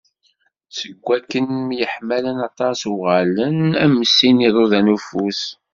[0.77, 5.41] Seg wakken myeḥmalen aṭas, uγalen am sin n yiḍudan n ufus.